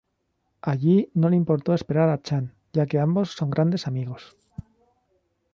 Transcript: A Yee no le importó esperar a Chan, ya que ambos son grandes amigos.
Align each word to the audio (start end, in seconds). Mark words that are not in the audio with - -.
A 0.71 0.73
Yee 0.75 1.11
no 1.13 1.29
le 1.29 1.35
importó 1.35 1.75
esperar 1.75 2.09
a 2.09 2.19
Chan, 2.23 2.55
ya 2.73 2.87
que 2.87 2.97
ambos 2.97 3.33
son 3.33 3.51
grandes 3.51 3.85
amigos. 3.85 4.35